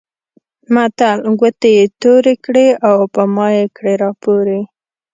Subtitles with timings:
[0.73, 4.59] متل؛ ګوتې يې تورې کړې او په مايې کړې راپورې.